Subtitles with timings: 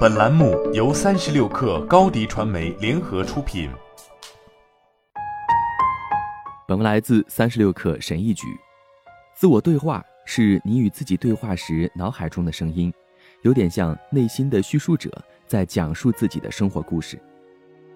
[0.00, 3.70] 本栏目由三十六氪高低传媒联合出品。
[6.68, 8.46] 本文来自三十六氪神译局。
[9.34, 12.92] 自我对话是你与自己对话时脑海中的声音，
[13.40, 15.10] 有点像内心的叙述者
[15.46, 17.18] 在讲述自己的生活故事。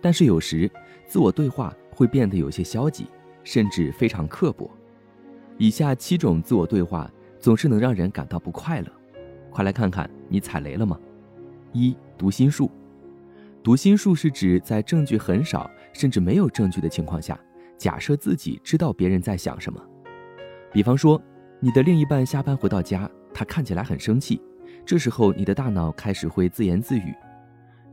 [0.00, 0.70] 但是有时，
[1.06, 3.06] 自我对话会变得有些消极，
[3.42, 4.70] 甚至非常刻薄。
[5.58, 8.86] 以下七种自我对话总是能让人感到不快乐。
[9.50, 10.98] 快来看看你踩雷了吗？
[11.74, 12.70] 一读心术，
[13.60, 17.38] 读心术是指在证据很少甚至没有证据的情况下，
[17.76, 19.84] 假设自己知道别人在想什么。
[20.72, 21.20] 比方说，
[21.58, 24.40] 你的另一半下班回到家，他看起来很生气，
[24.86, 27.12] 这时候你的大脑开始会自言自语：“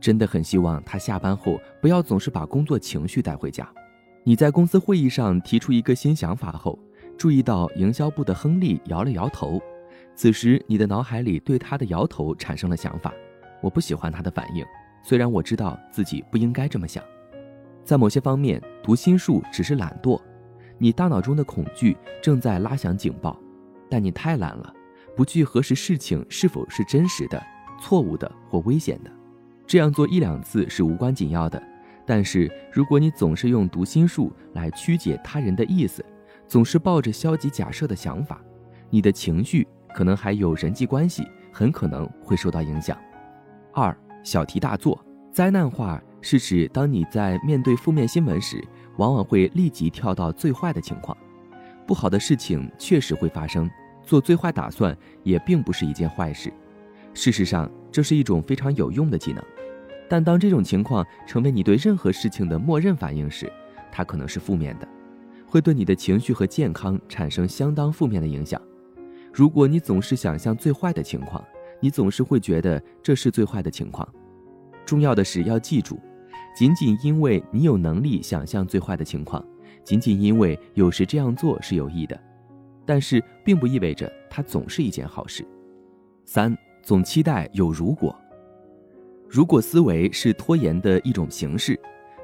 [0.00, 3.68] 真的很希望他下班后不要总是把工作情绪带回家。”
[4.22, 6.78] 你在公司会议上提出一个新想法后，
[7.18, 9.60] 注意到营销部的亨利摇了摇头。
[10.14, 13.12] 此时，你的脑海里对他的摇头产生了想法：
[13.62, 14.62] 我不喜欢他的反应，
[15.02, 17.02] 虽然我知道自己不应该这么想。
[17.82, 20.20] 在某些方面，读心术只是懒惰，
[20.76, 23.40] 你大脑中的恐惧正在拉响警报，
[23.88, 24.74] 但你太懒了，
[25.16, 27.42] 不去核实事情是否是真实的、
[27.80, 29.10] 错误的或危险的。
[29.66, 31.62] 这样做一两次是无关紧要的，
[32.04, 36.04] 但是如果你总是用读心术来曲解他人的意思，
[36.46, 38.40] 总是抱着消极假设的想法，
[38.90, 39.66] 你的情绪。
[39.94, 42.96] 可能还有人际关系，很可能会受到影响。
[43.72, 48.62] 二小题大做，灾难化是指当你在面对负面新闻时，
[48.98, 51.16] 往往会立即跳到最坏的情况。
[51.86, 53.68] 不好的事情确实会发生，
[54.04, 56.52] 做最坏打算也并不是一件坏事。
[57.14, 59.42] 事实上，这是一种非常有用的技能。
[60.08, 63.50] 但当这种情况成为你对任何事情的默认反应时，
[63.90, 64.86] 它可能是负面的，
[65.46, 68.60] 会对你的情绪和健康产生相当负面的影响。
[69.32, 71.42] 如果你总是想象最坏的情况，
[71.82, 74.08] 你总是会觉得这是最坏的情况。
[74.86, 75.98] 重要的是要记住，
[76.56, 79.44] 仅仅因为你有能力想象最坏的情况，
[79.84, 82.18] 仅仅因为有时这样做是有益的，
[82.86, 85.44] 但是并不意味着它总是一件好事。
[86.24, 88.16] 三，总期待有如果。
[89.28, 91.78] 如果思维是拖延的一种形式，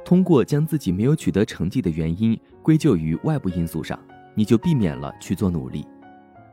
[0.05, 3.99] 通过将自己没有取得成绩的原因归咎于外部因素上，
[4.35, 5.85] 你就避免了去做努力。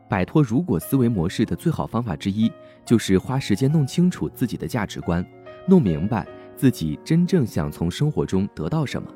[0.08, 2.50] 摆脱如果思维模式的最好方法之一，
[2.84, 5.24] 就是花时间弄清楚自己的价值观，
[5.66, 9.08] 弄明白自己真正想从生活中得到什么。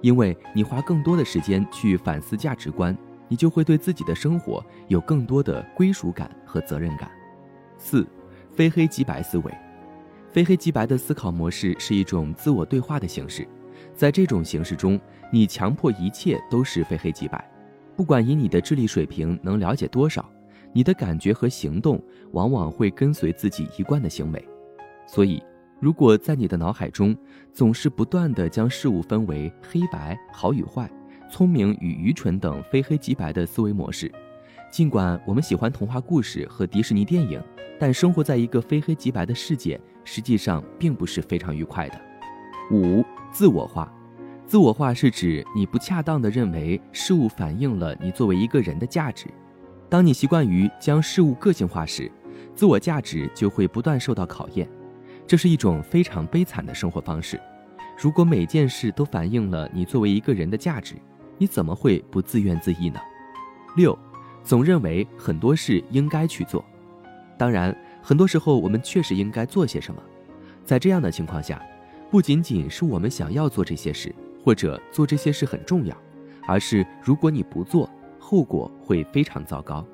[0.00, 2.96] 因为你花更多的时间去反思价值观，
[3.28, 7.10] 你就会对自己的生活有更多的归属感和责任感。
[7.78, 8.06] 四，
[8.54, 9.52] 非黑即白思维，
[10.30, 13.46] 非黑即白的思考模式是一种自我对话的形式，
[13.94, 14.98] 在这种形式中，
[15.30, 17.51] 你强迫一切都是非黑即白。
[17.96, 20.28] 不管以你的智力水平能了解多少，
[20.72, 24.48] 你的感觉和行动往往会跟随自己一贯的行为。
[25.06, 25.42] 所以，
[25.80, 27.14] 如果在你的脑海中
[27.52, 30.90] 总是不断地将事物分为黑白、好与坏、
[31.30, 34.10] 聪明与愚蠢等非黑即白的思维模式，
[34.70, 37.42] 尽管我们喜欢童话故事和迪士尼电影，
[37.78, 42.00] 但生活在一个非黑即白的世界，实际上并不是非常愉快的。
[42.70, 43.92] 五、自我化。
[44.52, 49.26] 自我化是指你不恰当的认为事物反映了你作为一个人的价值。
[49.88, 52.12] 当你习惯于将事物个性化时，
[52.54, 54.68] 自我价值就会不断受到考验。
[55.26, 57.40] 这是一种非常悲惨的生活方式。
[57.96, 60.96] 如果每件事都反映了你作为一个人的价值，
[61.38, 63.00] 你怎么会不自怨自艾呢？
[63.74, 63.98] 六，
[64.44, 66.62] 总认为很多事应该去做。
[67.38, 70.02] 当然，很多时候我们确实应该做些什么。
[70.62, 71.58] 在这样的情况下，
[72.10, 74.14] 不仅仅是我们想要做这些事。
[74.42, 75.96] 或者做这些事很重要，
[76.46, 77.88] 而是如果你不做，
[78.18, 79.86] 后果会非常糟糕。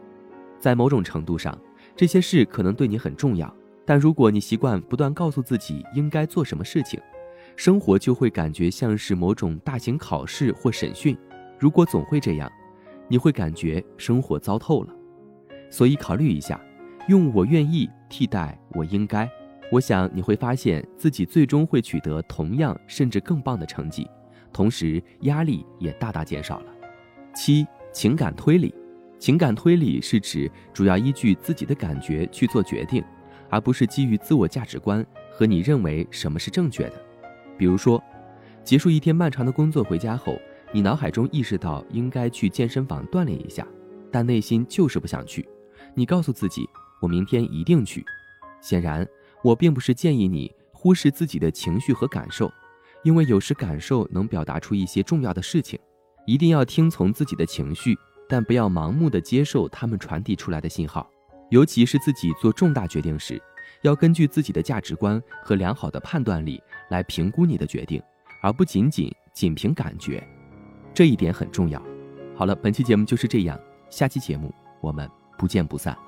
[0.59, 1.57] 在某种程度上，
[1.95, 3.55] 这些事可能对你很重要，
[3.85, 7.01] 但如果你习惯不断告诉自己应该做什么事情，
[7.57, 11.17] 生活就会感觉像是某种大型考试或审讯。
[11.59, 12.51] 如果总会这样，
[13.09, 14.95] 你会感觉生活糟透了。
[15.71, 16.61] 所以考虑一下，
[17.09, 19.29] 用“我愿意”替代“我应该”，
[19.71, 24.09] 我想你会发现自己最终会取得同样甚至更棒的成绩。
[24.53, 26.67] 同时，压力也大大减少了。
[27.35, 28.75] 七、情感推理，
[29.19, 33.05] 情感推理是指主要依据自己的感觉去做决定，
[33.49, 36.95] 而不是基于自我价值观和你认为什么是正确的。
[37.57, 38.03] 比如说，
[38.65, 40.39] 结束一天漫长的工作回家后，
[40.73, 43.67] 你脑海中意识到应该去健身房锻炼一下，
[44.11, 45.49] 但内心就是不想去。
[45.95, 46.69] 你告诉自己，
[47.01, 48.05] 我明天一定去。
[48.61, 49.07] 显然，
[49.43, 52.51] 我并不是建议你忽视自己的情绪和感受。
[53.05, 55.79] 因为有时感受能表达出一些重要的事情，
[56.27, 57.97] 一定要听从自己的情绪，
[58.29, 61.09] 但不要盲目的接受他们传递出来的信号。
[61.51, 63.41] 尤其是自己做重大决定时，
[63.83, 66.61] 要根据自己的价值观和良好的判断力
[66.91, 68.03] 来评估你的决定，
[68.43, 70.23] 而不仅仅仅凭感觉，
[70.93, 71.83] 这一点很重要。
[72.37, 73.59] 好了，本期节目就是这样，
[73.89, 75.09] 下期节目我们
[75.39, 76.08] 不见不散。